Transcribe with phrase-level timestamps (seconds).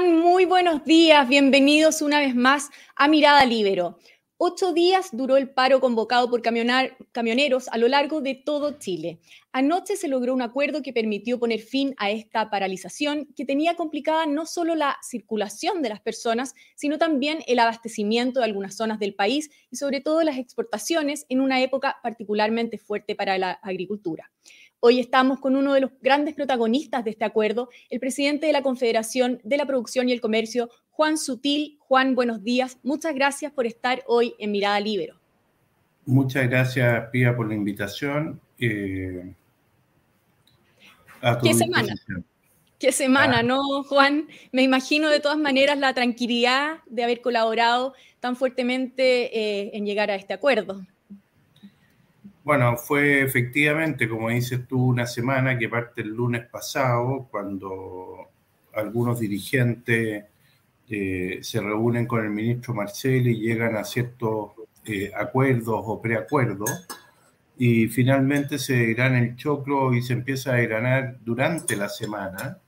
[0.00, 1.28] Muy buenos días.
[1.28, 3.98] Bienvenidos una vez más a Mirada Libero.
[4.38, 9.20] Ocho días duró el paro convocado por camioneros a lo largo de todo Chile.
[9.52, 14.24] Anoche se logró un acuerdo que permitió poner fin a esta paralización que tenía complicada
[14.24, 19.14] no solo la circulación de las personas, sino también el abastecimiento de algunas zonas del
[19.14, 24.30] país y sobre todo las exportaciones en una época particularmente fuerte para la agricultura.
[24.82, 28.62] Hoy estamos con uno de los grandes protagonistas de este acuerdo, el presidente de la
[28.62, 31.76] Confederación de la Producción y el Comercio, Juan Sutil.
[31.80, 32.78] Juan, buenos días.
[32.82, 35.16] Muchas gracias por estar hoy en Mirada Libero.
[36.06, 38.40] Muchas gracias, Pía, por la invitación.
[38.58, 39.34] Eh,
[41.42, 41.94] ¿Qué semana?
[42.78, 43.42] Qué semana, ah.
[43.42, 44.28] ¿no, Juan?
[44.50, 50.10] Me imagino de todas maneras la tranquilidad de haber colaborado tan fuertemente eh, en llegar
[50.10, 50.86] a este acuerdo.
[52.50, 58.28] Bueno, fue efectivamente, como dices tú, una semana que parte el lunes pasado, cuando
[58.74, 60.24] algunos dirigentes
[60.88, 64.50] eh, se reúnen con el ministro Marcel y llegan a ciertos
[64.84, 66.88] eh, acuerdos o preacuerdos,
[67.56, 72.58] y finalmente se irán el choclo y se empieza a ganar durante la semana,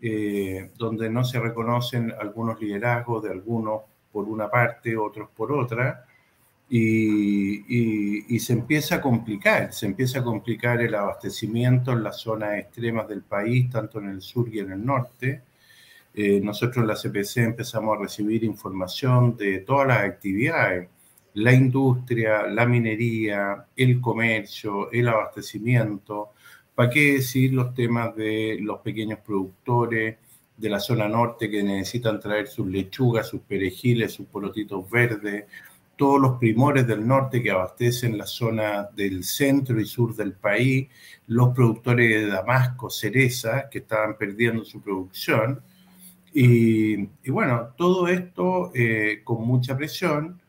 [0.00, 6.06] eh, donde no se reconocen algunos liderazgos de algunos por una parte, otros por otra,
[6.68, 13.08] y, se empieza a complicar, se empieza a complicar el abastecimiento en las zonas extremas
[13.08, 15.42] del país, tanto en el sur y en el norte.
[16.14, 20.88] Eh, nosotros en la CPC empezamos a recibir información de todas las actividades,
[21.34, 26.30] la industria, la minería, el comercio, el abastecimiento,
[26.74, 30.16] ¿para qué decir los temas de los pequeños productores
[30.56, 35.44] de la zona norte que necesitan traer sus lechugas, sus perejiles, sus porotitos verdes?
[35.96, 40.88] Todos los primores del norte que abastecen la zona del centro y sur del país,
[41.26, 45.62] los productores de Damasco, cereza, que estaban perdiendo su producción.
[46.32, 50.40] Y, bueno, todo esto eh, con mucha presión,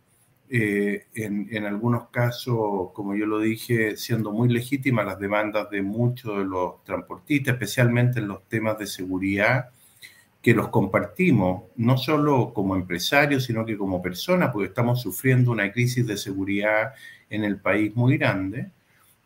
[0.49, 5.81] eh, en, en, algunos casos, como yo lo dije, siendo muy legítimas las demandas de
[5.81, 9.69] muchos de los transportistas, especialmente en los temas de seguridad
[10.41, 15.71] que los compartimos, no solo como empresarios, sino que como personas, porque estamos sufriendo una
[15.71, 16.93] crisis de seguridad
[17.29, 18.71] en el país muy grande.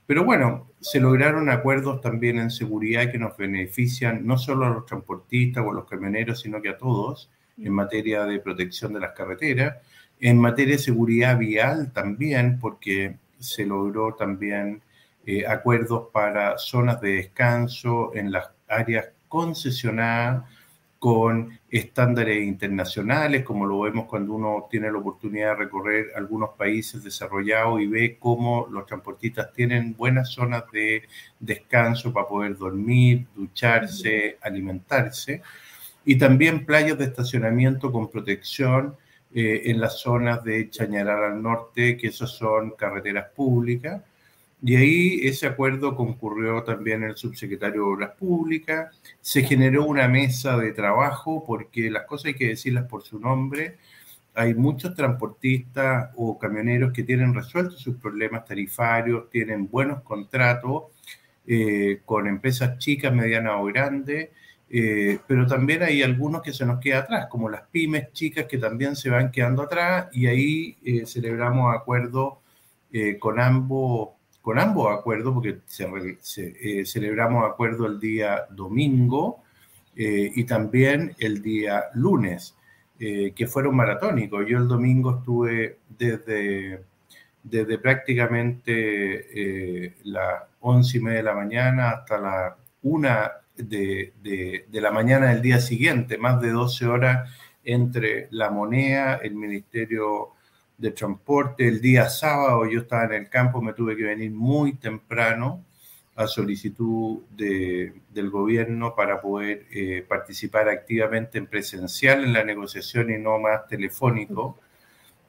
[0.08, 4.86] Pero bueno, se lograron acuerdos también en seguridad que nos benefician no solo a los
[4.86, 9.12] transportistas o a los camioneros, sino que a todos en materia de protección de las
[9.12, 9.78] carreteras,
[10.20, 14.82] en materia de seguridad vial también, porque se logró también
[15.26, 20.44] eh, acuerdos para zonas de descanso en las áreas concesionadas
[21.01, 27.03] con estándares internacionales, como lo vemos cuando uno tiene la oportunidad de recorrer algunos países
[27.03, 31.01] desarrollados y ve cómo los transportistas tienen buenas zonas de
[31.39, 35.41] descanso para poder dormir, ducharse, alimentarse,
[36.06, 38.95] y también playas de estacionamiento con protección
[39.33, 44.03] eh, en las zonas de Chañaral al norte, que esas son carreteras públicas,
[44.64, 50.58] y ahí ese acuerdo concurrió también el subsecretario de Obras Públicas, se generó una mesa
[50.58, 53.78] de trabajo porque las cosas hay que decirlas por su nombre.
[54.36, 60.84] Hay muchos transportistas o camioneros que tienen resueltos sus problemas tarifarios, tienen buenos contratos
[61.48, 64.30] eh, con empresas chicas, medianas o grandes,
[64.70, 68.58] eh, pero también hay algunos que se nos quedan atrás, como las pymes chicas que
[68.60, 72.36] también se van quedando atrás y ahí eh, celebramos acuerdos
[73.20, 74.10] con ambos
[74.41, 75.59] con ambos acuerdos, porque
[76.38, 79.44] eh, celebramos acuerdo el día domingo
[79.96, 82.56] eh, y también el día lunes,
[83.00, 84.46] eh, que fueron maratónicos.
[84.47, 86.84] Yo el domingo estuve desde,
[87.44, 94.91] desde prácticamente las once y media de la mañana hasta la una de, de, la
[94.91, 97.30] mañana del día siguiente, más de 12 horas
[97.63, 100.30] entre la moneda, el Ministerio
[100.81, 101.68] de transporte.
[101.68, 105.63] El día sábado yo estaba en el campo, me tuve que venir muy temprano
[106.16, 113.18] a solicitud del gobierno para poder eh, participar activamente en presencial en la negociación y
[113.18, 114.57] no más telefónico.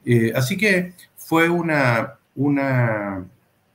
[0.05, 3.25] Eh, así que fue una, una,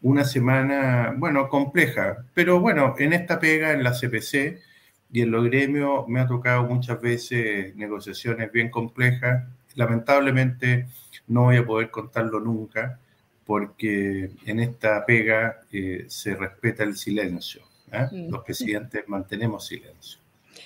[0.02, 4.60] una semana, bueno, compleja, pero bueno, en esta pega en la CPC
[5.10, 9.44] y en los gremios me ha tocado muchas veces negociaciones bien complejas.
[9.78, 10.88] Lamentablemente,
[11.28, 12.98] no voy a poder contarlo nunca
[13.46, 17.62] porque en esta pega eh, se respeta el silencio.
[17.92, 18.08] ¿eh?
[18.10, 18.28] Mm.
[18.28, 20.19] Los presidentes mantenemos silencio.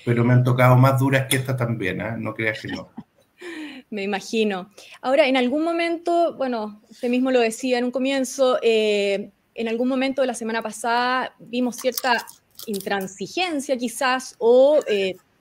[0.07, 2.15] Pero me han tocado más duras que esta también, ¿eh?
[2.17, 2.89] no creas que no.
[3.91, 4.71] Me imagino.
[5.03, 10.23] Ahora, en algún momento, bueno, usted mismo lo decía en un comienzo, en algún momento
[10.23, 12.27] de la semana pasada vimos cierta
[12.67, 14.81] intransigencia quizás o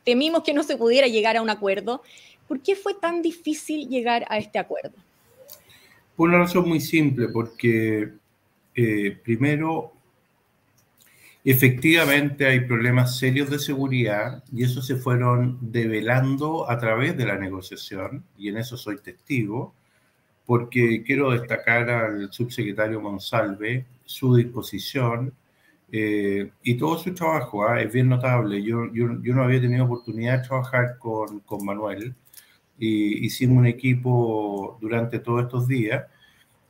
[0.04, 2.02] temimos que no se pudiera llegar a un acuerdo.
[2.52, 4.92] ¿Por qué fue tan difícil llegar a este acuerdo?
[6.18, 8.12] Por una razón muy simple, porque
[8.76, 9.94] eh, primero,
[11.46, 17.38] efectivamente hay problemas serios de seguridad y eso se fueron develando a través de la
[17.38, 19.74] negociación, y en eso soy testigo,
[20.46, 25.34] porque quiero destacar al subsecretario Monsalve su disposición
[25.90, 27.82] eh, y todo su trabajo, ¿ah?
[27.82, 28.62] es bien notable.
[28.62, 32.14] Yo, yo, yo, no había tenido oportunidad de trabajar con, con Manuel
[32.82, 36.04] y hicimos un equipo durante todos estos días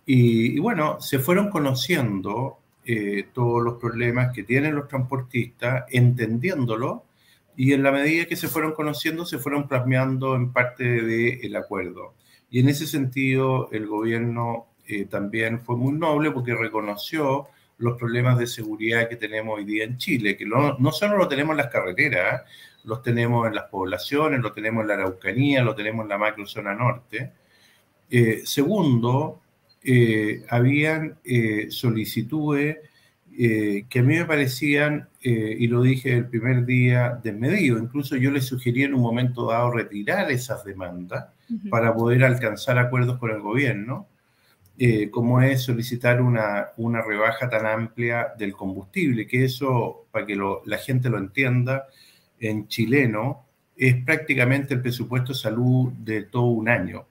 [0.05, 7.05] y, bueno, se fueron conociendo eh, todos los problemas que tienen los transportistas, entendiéndolo,
[7.55, 12.13] y en la medida que se fueron conociendo, se fueron plasmeando en parte del acuerdo.
[12.49, 17.47] Y en ese sentido, el gobierno eh, también fue muy noble porque reconoció
[17.81, 21.27] los problemas de seguridad que tenemos hoy día en Chile, que no, no solo lo
[21.27, 22.43] tenemos en las carreteras,
[22.83, 26.73] los tenemos en las poblaciones, lo tenemos en la Araucanía, lo tenemos en la macrozona
[26.73, 27.31] norte.
[28.09, 29.41] Eh, segundo,
[29.83, 32.77] eh, habían eh, solicitudes
[33.35, 37.77] eh, que a mí me parecían, y lo dije el primer día, desmedido.
[37.77, 41.27] Incluso yo les sugerí en un momento dado retirar esas demandas
[41.69, 44.07] para poder alcanzar acuerdos con el gobierno,
[45.11, 50.35] como es solicitar una, una, rebaja tan amplia del combustible, que eso, para que
[50.65, 51.87] la gente lo entienda,
[52.39, 53.45] en chileno
[53.77, 57.05] es prácticamente el presupuesto de salud de todo un año.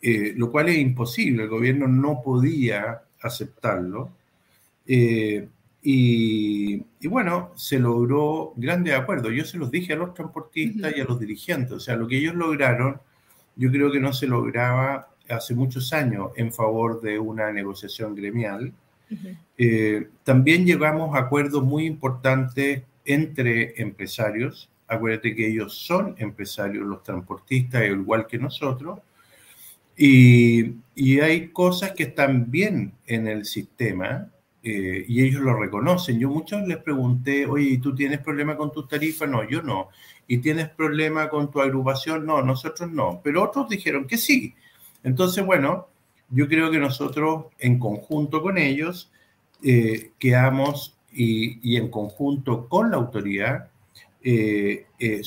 [0.00, 4.10] Eh, lo cual es imposible, el gobierno no podía aceptarlo.
[4.86, 5.48] Eh,
[5.82, 6.78] y,
[7.08, 9.30] bueno, se logró grande acuerdo.
[9.30, 12.18] Yo se los dije a los transportistas y a los dirigentes, o sea, lo que
[12.18, 13.00] ellos lograron,
[13.56, 18.72] yo creo que no se lograba hace muchos años en favor de una negociación gremial.
[19.56, 24.70] Eh, también llegamos a acuerdos muy importantes entre empresarios.
[24.88, 28.98] Acuérdate que ellos son empresarios, los transportistas, igual que nosotros,
[29.96, 34.28] y, hay cosas que están bien en el sistema
[34.62, 36.18] eh, y ellos lo reconocen.
[36.18, 39.28] Yo muchos les pregunté, oye, ¿tú tienes problema con tus tarifas?
[39.28, 39.88] No, yo no.
[40.26, 42.26] ¿Y tienes problema con tu agrupación?
[42.26, 43.20] No, nosotros no.
[43.22, 44.54] Pero otros dijeron que sí.
[45.04, 45.88] Entonces, bueno,
[46.30, 49.12] yo creo que nosotros en conjunto con ellos
[49.62, 53.70] eh, quedamos y, en conjunto con la autoridad
[54.22, 55.22] eh, eh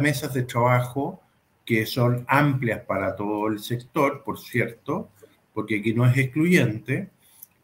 [0.00, 1.20] mesas de trabajo
[1.64, 5.10] que son amplias para todo el sector, por cierto,
[5.52, 7.10] porque aquí no es excluyente,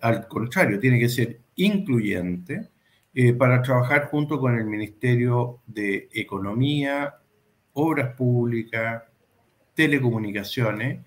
[0.01, 2.69] al contrario, tiene que ser incluyente
[3.15, 7.15] eh, para trabajar junto con el Ministerio de Economía,
[7.75, 9.05] Obras Públicas,
[9.75, 11.05] Telecomunicaciones,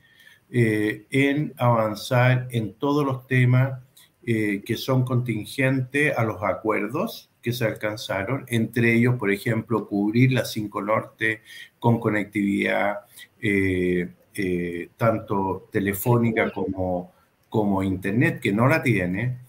[0.57, 3.81] eh, en avanzar en todos los temas
[4.25, 10.31] eh, que son contingentes a los acuerdos que se alcanzaron, entre ellos, por ejemplo, cubrir
[10.31, 11.41] la 5 Norte
[11.77, 12.99] con conectividad
[13.41, 17.11] eh, eh, tanto telefónica como,
[17.49, 19.39] como Internet, que no la tiene,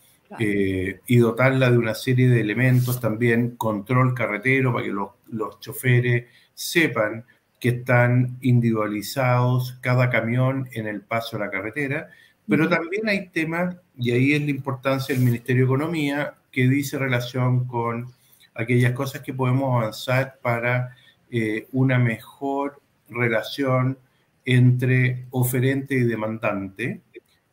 [0.41, 5.61] eh, y dotarla de una serie de elementos, también control carretero para que los, los
[5.61, 7.25] choferes sepan
[7.61, 12.11] que están individualizados cada camión en el paso a la carretera,
[12.49, 16.99] pero también hay temas, y ahí es la importancia del Ministerio de Economía, que dice
[16.99, 18.12] relación con
[18.54, 20.95] aquellas cosas que podemos avanzar para
[21.31, 23.99] eh, una mejor relación
[24.45, 27.00] entre oferente y demandante,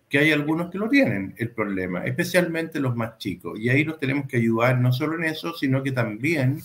[0.08, 3.60] que hay algunos que lo tienen el problema, especialmente los más chicos.
[3.60, 6.62] Y ahí los tenemos que ayudar no solo en eso, sino que también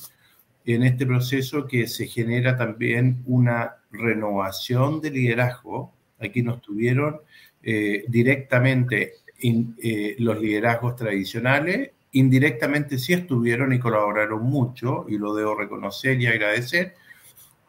[0.75, 5.93] en este proceso que se genera también una renovación de liderazgo.
[6.21, 7.21] Aquí nos tuvieron
[7.63, 15.55] eh, directamente eh, los liderazgos tradicionales indirectamente sí estuvieron y colaboraron mucho, y lo debo
[15.55, 16.95] reconocer y agradecer,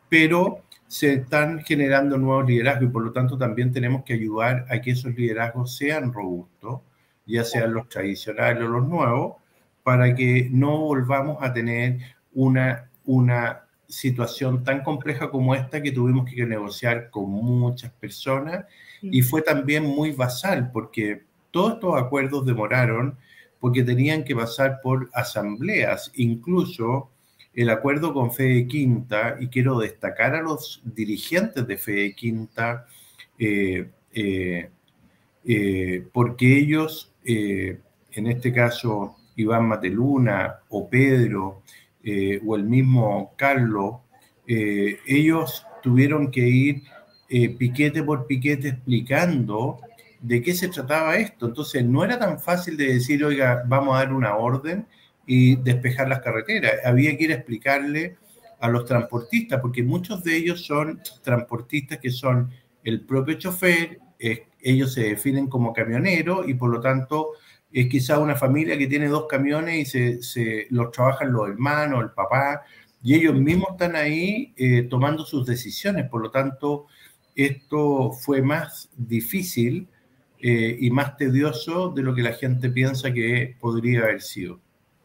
[0.08, 4.82] pero se están generando nuevos liderazgos y por lo tanto también tenemos que ayudar a
[4.82, 6.82] que esos liderazgos sean robustos,
[7.26, 9.36] ya sean los tradicionales o los nuevos,
[9.84, 12.00] para que no volvamos a tener
[12.34, 18.66] una, una situación tan compleja como esta que tuvimos que negociar con muchas personas
[19.02, 23.18] y fue también muy basal porque todos estos acuerdos demoraron
[23.60, 27.10] porque tenían que pasar por asambleas, incluso
[27.56, 32.86] el acuerdo con Fede Quinta, y quiero destacar a los dirigentes de Fede Quinta,
[33.40, 34.70] eh, eh,
[35.44, 41.64] eh, porque ellos, en este caso Iván Mateluna o Pedro
[42.46, 43.96] o el mismo Carlos,
[44.46, 46.84] ellos tuvieron que ir
[47.58, 49.80] piquete por piquete explicando
[50.20, 51.48] de qué se trataba esto.
[51.48, 54.86] Entonces, no era tan fácil de decir, oiga, vamos a dar una orden
[55.26, 56.74] y despejar las carreteras.
[56.84, 58.18] Había que ir a explicarle
[58.60, 62.52] a los transportistas, porque muchos de ellos son transportistas que son
[62.84, 64.00] el propio chofer,
[64.62, 67.30] ellos se definen como camioneros y por lo tanto
[67.72, 72.04] es quizá una familia que tiene dos camiones y se, se los trabajan los hermanos,
[72.04, 72.64] el papá,
[73.04, 76.10] y ellos mismos están ahí eh, tomando sus decisiones.
[76.10, 76.88] Por lo tanto,
[77.36, 79.88] esto fue más difícil
[80.42, 84.60] eh, y más tedioso de lo que la gente piensa que podría haber sido.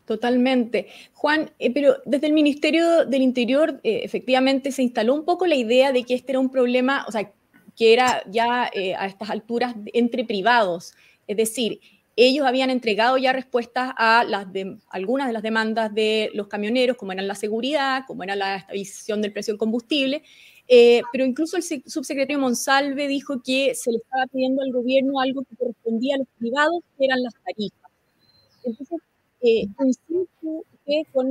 [0.06, 0.88] Totalmente.
[1.14, 5.92] Juan, eh, pero desde el Ministerio del Interior efectivamente se instaló un poco la idea
[5.92, 7.32] de que este era un problema, o sea,
[7.76, 10.94] que era ya a estas alturas entre privados.
[11.26, 11.80] Es decir,
[12.16, 14.24] ellos habían entregado ya respuestas a
[14.90, 19.20] algunas de las demandas de los camioneros, como eran la seguridad, como era la estabilización
[19.20, 20.22] del precio del combustible,
[20.66, 25.42] eh, pero incluso el subsecretario Monsalve dijo que se le estaba pidiendo al gobierno algo
[25.42, 27.90] que correspondía a los privados, que eran las tarifas.
[28.64, 28.98] Entonces,
[29.42, 29.88] eh, con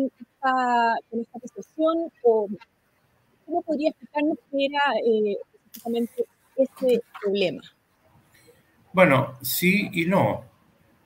[0.06, 2.48] esta, con esta posesión, o
[3.46, 6.26] ¿cómo podría explicarnos qué era eh, específicamente
[6.58, 7.62] este problema?
[8.94, 10.53] Bueno, sí y no.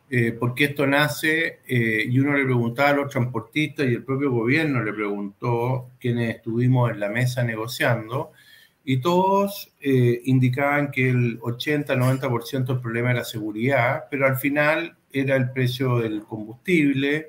[0.09, 4.31] Eh, porque esto nace eh, y uno le preguntaba a los transportistas y el propio
[4.31, 8.31] gobierno le preguntó quienes estuvimos en la mesa negociando
[8.85, 15.35] y todos eh, indicaban que el 80-90% del problema era seguridad, pero al final era
[15.35, 17.27] el precio del combustible,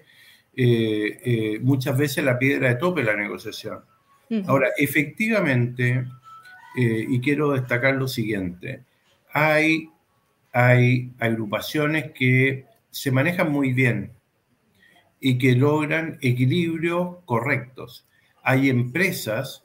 [1.63, 3.81] muchas veces la piedra de tope de la negociación.
[4.47, 6.05] Ahora, efectivamente,
[6.77, 8.83] y quiero destacar lo siguiente,
[9.33, 9.89] hay
[10.53, 14.13] hay agrupaciones que se manejan muy bien
[15.21, 18.07] y que logran equilibrios correctos.
[18.43, 19.65] Hay empresas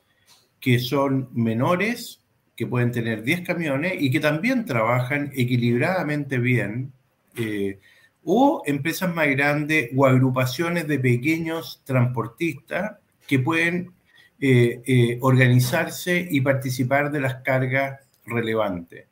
[0.60, 2.24] que son menores,
[2.56, 6.94] que pueden tener 10 camiones y que también trabajan equilibradamente bien,
[7.36, 7.80] eh,
[8.24, 13.92] o empresas más grandes o agrupaciones de pequeños transportistas que pueden
[14.40, 19.08] eh, eh, organizarse y participar de las cargas relevantes.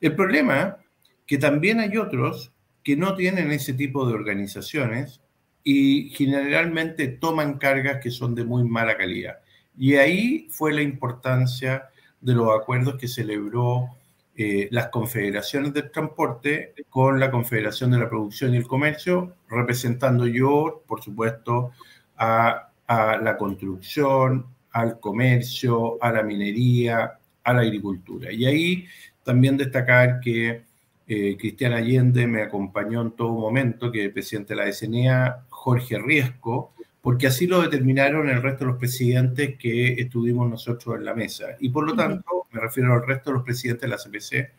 [0.00, 0.78] El problema
[1.26, 2.52] que también hay otros
[2.90, 5.20] que no tienen ese tipo de organizaciones
[5.62, 9.38] y generalmente toman cargas que son de muy mala calidad.
[9.78, 11.88] Y ahí fue la importancia
[12.20, 13.90] de los acuerdos que celebró
[14.34, 20.26] eh, las confederaciones del transporte con la Confederación de la Producción y el Comercio, representando
[20.26, 21.70] yo, por supuesto,
[22.16, 28.32] a, a la construcción, al comercio, a la minería, a la agricultura.
[28.32, 28.86] Y ahí
[29.22, 30.64] también destacar que
[31.12, 35.98] eh, Cristian Allende me acompañó en todo momento, que el presidente de la SNA, Jorge
[35.98, 41.12] Riesco, porque así lo determinaron el resto de los presidentes que estuvimos nosotros en la
[41.12, 41.56] mesa.
[41.58, 44.52] Y por lo tanto, me refiero al resto de los presidentes de la CPC,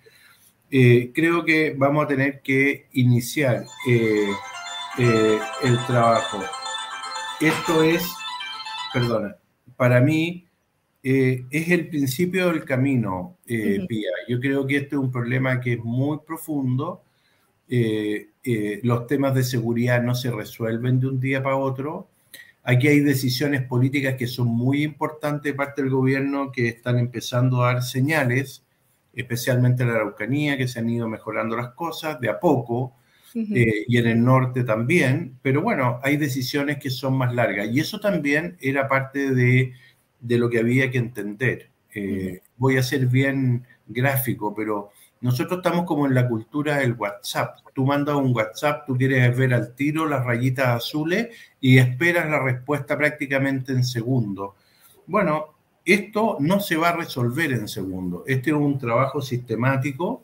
[0.72, 4.28] eh, creo que vamos a tener que iniciar eh,
[4.98, 6.44] el trabajo.
[7.40, 8.04] Esto es,
[8.92, 9.38] perdona,
[9.78, 10.51] para mí
[11.04, 14.12] eh, es el principio del camino, eh, Pía.
[14.28, 17.02] Yo creo que este es un problema que es muy profundo.
[17.68, 18.28] Eh,
[18.84, 22.08] los temas de seguridad no se resuelven de un día para otro.
[22.64, 27.64] Aquí hay decisiones políticas que son muy importantes de parte del gobierno que están empezando
[27.64, 28.64] a dar señales,
[29.14, 32.94] especialmente en la Araucanía, que se han ido mejorando las cosas de a poco.
[33.34, 37.98] y en el norte también, pero bueno, hay decisiones que son más largas y eso
[38.02, 39.72] también era parte de
[40.22, 41.70] de lo que había que entender.
[41.94, 47.58] Eh, voy a ser bien gráfico, pero nosotros estamos como en la cultura del WhatsApp.
[47.74, 52.42] Tú mandas un WhatsApp, tú quieres ver al tiro las rayitas azules y esperas la
[52.42, 54.56] respuesta prácticamente en segundo.
[55.06, 55.54] Bueno,
[55.86, 58.24] esto no se va a resolver en segundo.
[58.26, 60.24] Este es un trabajo sistemático.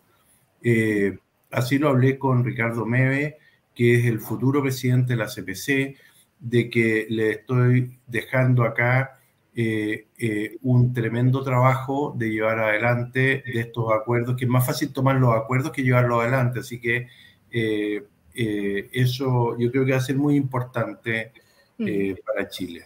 [0.64, 1.18] Eh,
[1.52, 3.38] así lo hablé con Ricardo Meve,
[3.76, 5.96] que es el futuro presidente de la CPC,
[6.40, 9.17] de que le estoy dejando acá
[9.60, 14.94] eh, eh, un tremendo trabajo de llevar adelante de estos acuerdos, que es más fácil
[14.94, 16.60] tomar los acuerdos que llevarlos adelante.
[16.60, 17.08] Así que
[17.50, 18.04] eh,
[18.36, 21.32] eso yo creo que va a ser muy importante
[21.80, 21.88] mm.
[22.24, 22.86] para Chile.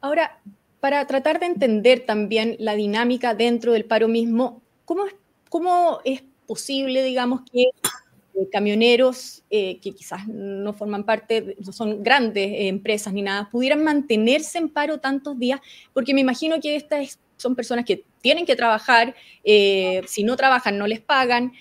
[0.00, 0.40] Ahora,
[0.80, 5.14] para tratar de entender también la dinámica dentro del paro mismo, ¿cómo es,
[5.48, 7.66] cómo es posible, digamos, que
[8.50, 13.82] camioneros eh, que quizás no forman parte, no son grandes eh, empresas ni nada, pudieran
[13.82, 15.60] mantenerse en paro tantos días,
[15.92, 19.14] porque me imagino que estas son personas que tienen que trabajar,
[19.44, 21.52] eh, si no trabajan no les pagan.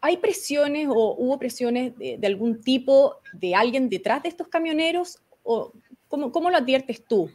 [0.00, 5.20] ¿Hay presiones o hubo presiones de, algún tipo de alguien detrás de estos camioneros?
[5.44, 5.72] ¿O
[6.08, 7.30] cómo, cómo lo adviertes tú?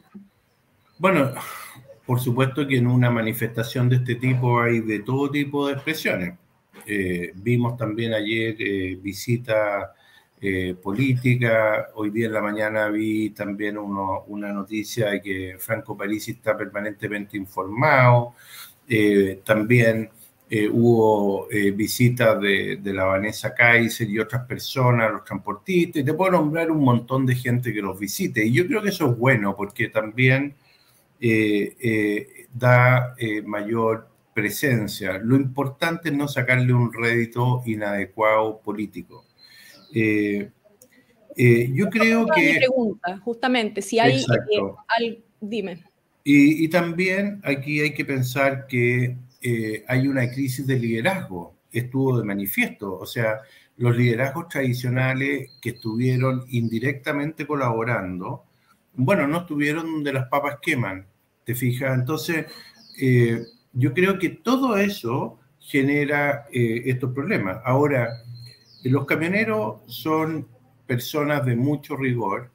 [0.98, 1.32] Bueno,
[2.06, 6.34] por supuesto que en una manifestación de este tipo hay de todo tipo de expresiones
[6.88, 9.94] eh, vimos también ayer eh, visita
[10.40, 11.90] eh, política.
[11.96, 17.36] Hoy día en la mañana vi también una noticia de que Franco Parisi está permanentemente
[17.38, 18.36] informado.
[18.88, 20.10] Eh, también
[20.72, 26.32] hubo visitas de, de, la Vanessa Kaiser y otras personas, los transportistas, y te puedo
[26.32, 28.46] nombrar un montón de gente que los visite.
[28.46, 30.56] Y yo creo que eso es bueno porque también
[32.54, 33.14] da
[33.46, 35.18] mayor presencia.
[35.18, 39.26] Lo importante es no sacarle un rédito inadecuado político.
[39.92, 40.52] Eh,
[41.36, 42.54] eh, yo creo que...
[42.54, 44.24] Mi pregunta, justamente, si hay...
[45.00, 45.84] Eh, dime.
[46.24, 49.18] Y, también aquí hay que pensar que
[49.88, 53.40] hay una crisis de liderazgo, estuvo de manifiesto, o sea,
[53.78, 58.44] los liderazgos tradicionales que estuvieron indirectamente colaborando,
[58.94, 61.08] bueno, no estuvieron donde las papas queman,
[61.46, 61.98] ¿te fijas?
[61.98, 62.46] Entonces,
[63.78, 67.60] yo creo que todo eso genera estos problemas.
[67.66, 68.10] Ahora,
[68.84, 70.48] los camioneros son
[70.86, 72.50] personas de mucho rigor,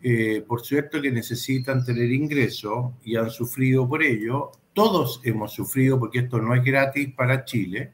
[0.00, 4.52] eh, por cierto que necesitan tener ingresos y han sufrido por ello.
[4.72, 7.92] Todos hemos sufrido porque esto no es gratis para Chile.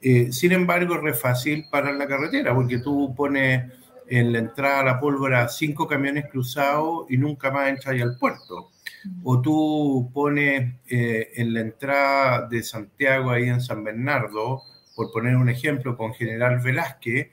[0.00, 3.72] Eh, sin embargo, es fácil para la carretera porque tú pones
[4.06, 8.70] en la entrada a la pólvora cinco camiones cruzados y nunca más entras al puerto.
[9.22, 14.62] O tú pones eh, en la entrada de Santiago, ahí en San Bernardo,
[14.94, 17.30] por poner un ejemplo, con General Velázquez,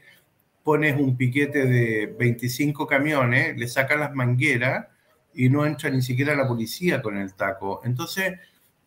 [0.63, 4.88] pones un piquete de 25 camiones, le sacas las mangueras
[5.34, 7.82] y no entra ni siquiera la policía con el taco.
[7.84, 8.39] Entonces,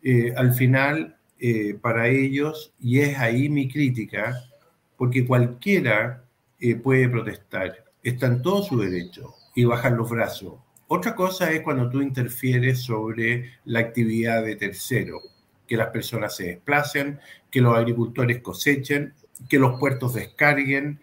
[0.03, 4.35] eh, al final, eh, para ellos, y es ahí mi crítica,
[4.97, 6.23] porque cualquiera
[6.83, 10.66] puede protestar, está en todo su derecho y bajar los brazos.
[10.87, 15.21] Otra cosa es cuando tú interfieres sobre la actividad de tercero
[15.67, 17.19] que las personas se desplacen,
[17.51, 19.13] que los agricultores cosechen,
[19.49, 20.99] que los puertos descarguen,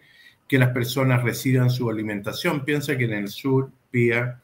[0.47, 2.65] que las personas reciban su alimentación.
[2.65, 4.41] Piensa que en el sur, Pía,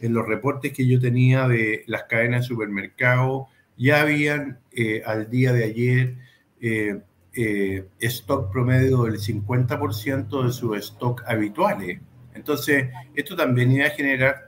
[0.00, 5.30] en los reportes que yo tenía de las cadenas de supermercado, ya habían eh, al
[5.30, 6.14] día de ayer
[6.60, 7.00] eh,
[7.34, 12.00] eh, stock promedio del 50% de su stock habituales.
[12.34, 14.47] Entonces, esto también iba a generar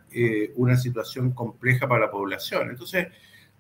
[0.57, 2.71] una situación compleja para la población.
[2.71, 3.09] Entonces,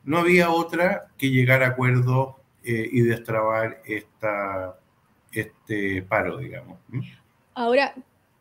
[0.05, 4.79] no había otra que llegar a acuerdo eh, y destrabar esta,
[5.33, 6.79] este paro, digamos.
[7.55, 7.95] Ahora,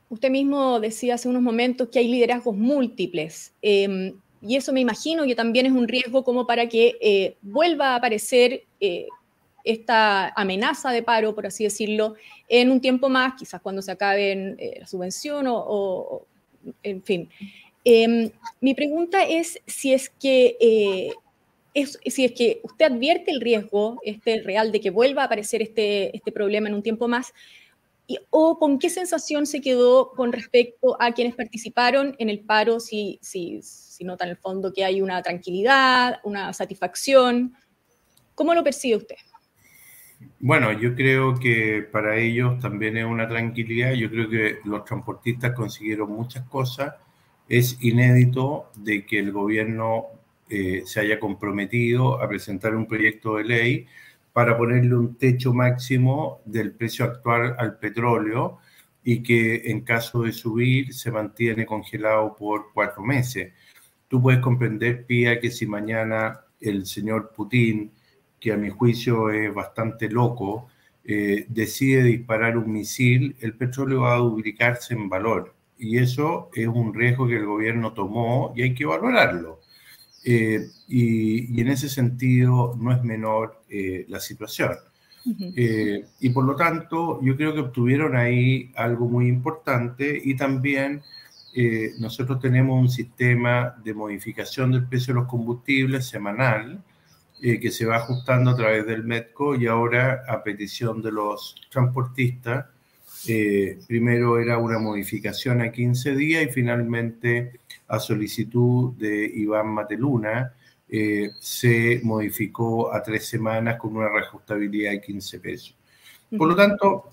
[0.09, 3.53] usted mismo decía hace unos momentos que hay liderazgos múltiples.
[3.61, 7.89] Em, y eso me imagino que también es un riesgo como para que eh, vuelva
[7.89, 9.07] a aparecer eh,
[9.65, 12.15] esta amenaza de paro, por así decirlo,
[12.47, 16.25] en un tiempo más, quizás cuando se acabe la subvención o,
[16.81, 17.29] en fin.
[17.91, 18.29] Em,
[18.61, 21.09] mi pregunta es si es que
[21.73, 26.15] si es que usted advierte el riesgo este real de que vuelva a aparecer este,
[26.15, 27.33] este problema en un tiempo más,
[28.29, 33.17] o con qué sensación se quedó con respecto a quienes participaron en el paro, si,
[33.23, 37.55] si, si nota en el fondo que hay una tranquilidad, una satisfacción.
[38.35, 39.15] ¿Cómo lo percibe usted?
[40.39, 43.93] Bueno, yo creo que para ellos también es una tranquilidad.
[43.93, 46.93] Yo creo que los transportistas consiguieron muchas cosas.
[47.49, 50.05] Es inédito de que el gobierno
[50.49, 53.87] eh, se haya comprometido a presentar un proyecto de ley
[54.33, 58.59] para ponerle un techo máximo del precio actual al petróleo
[59.03, 63.53] y que en caso de subir se mantiene congelado por cuatro meses.
[64.07, 67.91] Tú puedes comprender, Pía, que si mañana el señor Putin,
[68.39, 70.67] que a mi juicio es bastante loco,
[71.03, 75.55] eh, decide disparar un misil, el petróleo va a duplicarse en valor.
[75.79, 79.59] Y eso es un riesgo que el gobierno tomó y hay que valorarlo.
[80.23, 84.71] Eh, y, en ese sentido no es menor eh, la situación.
[85.55, 91.01] Eh, y por lo tanto, yo creo que obtuvieron ahí algo muy importante y también
[91.99, 96.81] nosotros tenemos un sistema de modificación del precio de los combustibles semanal
[97.41, 102.67] que se va ajustando a través del MEDCO y ahora a petición de los transportistas.
[103.87, 110.53] Primero era una modificación a 15 días y finalmente a solicitud de Iván Mateluna,
[110.91, 115.75] eh, se modificó a tres semanas con una reajustabilidad de 15 pesos.
[116.35, 117.09] Por lo tanto,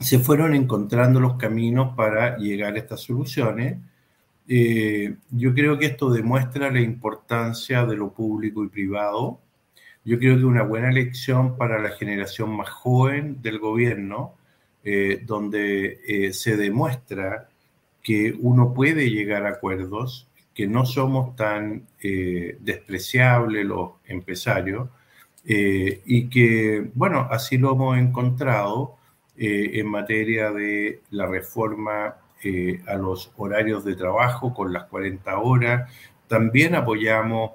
[0.00, 3.78] se fueron encontrando los caminos para llegar a estas soluciones.
[4.48, 9.40] Eh, yo creo que esto demuestra la importancia de lo público y privado.
[10.04, 14.34] Yo creo que una buena lección para la generación más joven del gobierno,
[14.84, 17.48] eh, donde se demuestra
[18.04, 24.88] que uno puede llegar a acuerdos, que no somos tan eh, despreciables los empresarios
[25.46, 28.96] eh, y que, bueno, así lo hemos encontrado
[29.36, 32.14] en materia de la reforma
[32.86, 35.90] a los horarios de trabajo con las 40 horas.
[36.28, 37.50] También apoyamos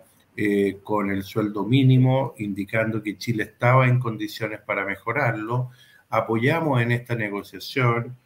[0.83, 5.69] con el sueldo mínimo, indicando que Chile estaba en condiciones para mejorarlo.
[6.09, 8.17] Apoyamos en esta negociación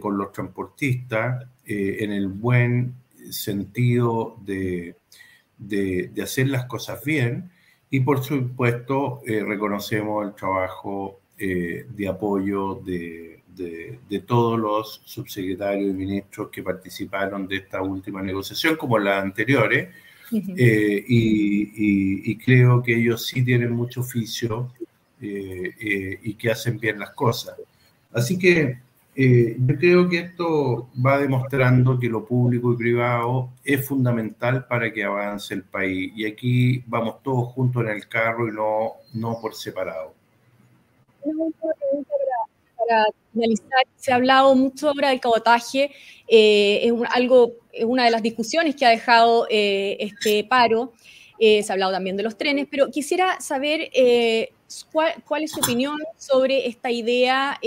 [0.00, 2.94] con los transportistas en el buen
[3.30, 4.96] sentido de,
[5.58, 7.50] de, hacer las cosas bien.
[7.90, 15.90] Y por supuesto eh, reconocemos el trabajo eh, de apoyo de, de, todos los subsecretarios
[15.90, 19.88] y ministros que participaron de esta última negociación como las anteriores.
[20.32, 24.72] Eh, y, y, creo que ellos sí tienen mucho oficio
[25.20, 27.56] y que hacen bien las cosas.
[28.12, 28.78] Así que
[29.18, 34.92] eh, yo creo que esto va demostrando que lo público y privado es fundamental para
[34.92, 36.12] que avance el país.
[36.14, 40.12] Y aquí vamos todos juntos en el carro y no, no por separado.
[42.76, 45.90] Para, finalizar, se ha hablado mucho ahora del cabotaje.
[46.28, 50.92] Eh, es, algo, es una de las discusiones que ha dejado eh, este paro.
[51.40, 53.88] se ha hablado también de los trenes, pero quisiera saber
[54.92, 57.58] cuál, cuál, es su opinión sobre esta idea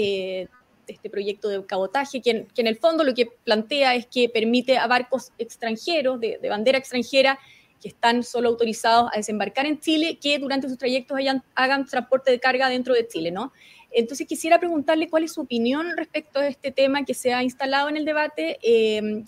[0.92, 4.88] este proyecto de cabotaje, que en, el fondo lo que plantea es que permite a
[4.88, 7.40] barcos extranjeros, de, bandera extranjera,
[7.82, 11.18] que están solo autorizados a desembarcar en Chile, que durante sus trayectos
[11.56, 13.54] hagan transporte de carga dentro de Chile, ¿no?
[13.92, 17.90] Entonces quisiera preguntarle cuál es su opinión respecto a este tema que se ha instalado
[17.90, 19.24] en el debate eh,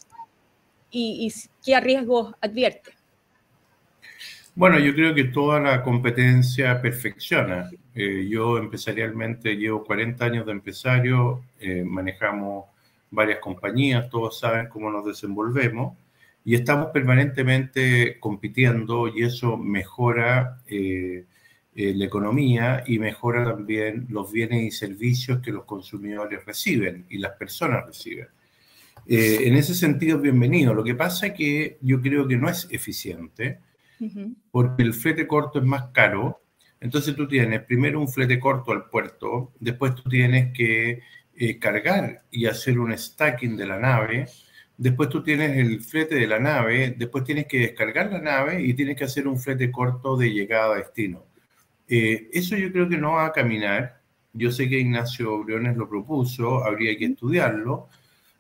[0.92, 1.34] y, y
[1.66, 2.92] qué riesgos advierte.
[4.54, 7.70] Bueno, yo creo que toda la competencia perfecciona.
[7.96, 12.66] Eh, yo empresarialmente llevo 40 años de empresario, eh, manejamos
[13.12, 15.98] varias compañías, todos saben cómo nos desenvolvemos
[16.44, 21.26] y estamos permanentemente compitiendo y eso mejora eh,
[21.74, 27.32] la economía y mejora también los bienes y servicios que los consumidores reciben y las
[27.34, 28.28] personas reciben.
[29.08, 30.74] en ese sentido, bienvenido.
[30.74, 33.60] Lo que pasa es que yo creo que no es eficiente
[34.52, 36.42] porque el flete corto es más caro.
[36.80, 41.02] Entonces tú tienes primero un flete corto al puerto, después tú tienes que
[41.36, 44.28] eh, cargar y hacer un stacking de la nave,
[44.78, 48.74] después tú tienes el flete de la nave, después tienes que descargar la nave y
[48.74, 51.26] tienes que hacer un flete corto de llegada a destino.
[51.88, 54.02] Eh, eso yo creo que no va a caminar.
[54.34, 57.90] Yo sé que Ignacio Briones lo propuso, habría que estudiarlo,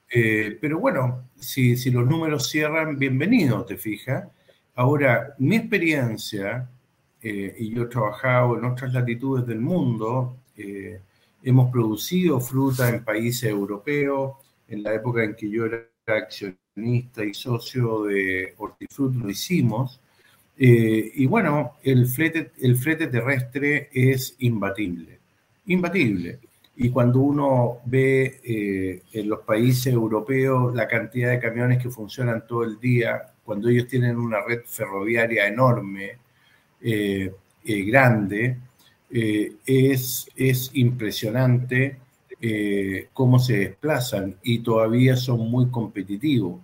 [0.09, 4.25] eh, pero bueno, si, si los números cierran, bienvenido, te fijas.
[4.81, 6.67] Ahora, mi experiencia,
[7.21, 10.99] eh, y yo he trabajado en otras latitudes del mundo, eh,
[11.43, 17.31] hemos producido fruta en países europeos, en la época en que yo era accionista y
[17.35, 20.01] socio de Hortifruti lo hicimos,
[20.57, 25.19] eh, y bueno, el flete, el flete terrestre es imbatible,
[25.67, 26.39] imbatible.
[26.75, 32.63] Y cuando uno ve en los países europeos la cantidad de camiones que funcionan todo
[32.63, 36.19] el día, cuando ellos tienen una red ferroviaria enorme,
[36.79, 37.33] eh,
[37.65, 38.57] eh, grande,
[39.09, 41.99] eh, es, es impresionante
[43.11, 46.61] cómo se desplazan y todavía son muy competitivos.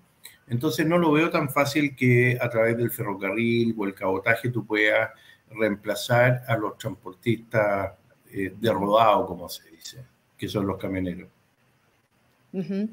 [0.47, 4.65] Entonces no lo veo tan fácil que a través del ferrocarril o el cabotaje tú
[4.65, 5.09] puedas
[5.51, 7.91] reemplazar a los transportistas
[8.31, 9.97] de rodado, como se dice,
[10.37, 11.27] que son los camioneros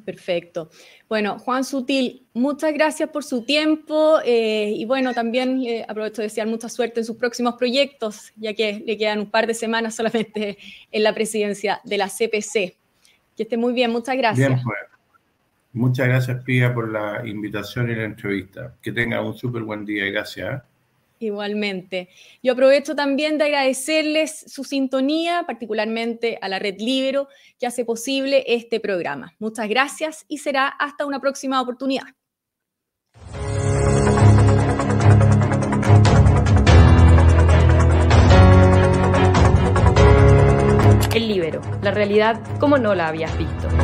[0.04, 0.70] perfecto.
[1.08, 6.46] Bueno, Juan Sutil, muchas gracias por su tiempo eh, y bueno, también aprovecho de desear
[6.46, 10.58] mucha suerte en sus próximos proyectos, ya que le quedan un par de semanas solamente
[10.90, 12.76] en la presidencia de la CPC.
[13.36, 14.48] Que esté muy bien, muchas gracias.
[14.48, 14.78] Bien, pues.
[15.72, 18.76] Muchas gracias, Pía, por la invitación y la entrevista.
[18.80, 20.62] Que tenga un súper buen día y gracias.
[21.24, 22.08] Igualmente.
[22.42, 28.44] Yo aprovecho también de agradecerles su sintonía, particularmente a la Red Libero, que hace posible
[28.46, 29.34] este programa.
[29.38, 32.04] Muchas gracias y será hasta una próxima oportunidad.
[41.14, 43.83] El Libero, la realidad como no la habías visto.